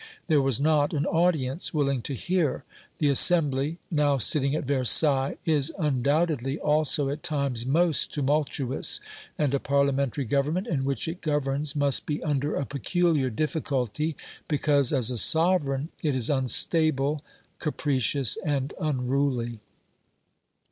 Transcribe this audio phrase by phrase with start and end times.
[0.25, 2.63] There was not an audience willing to hear.
[2.97, 8.99] The Assembly now sitting at Versailles is undoubtedly also, at times, most tumultuous,
[9.37, 14.15] and a Parliamentary government in which it governs must be under a peculiar difficulty,
[14.47, 17.23] because as a sovereign it is unstable,
[17.59, 19.59] capricious, and unruly.